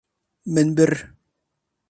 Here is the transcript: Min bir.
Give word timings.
Min 0.53 0.69
bir. 0.77 0.91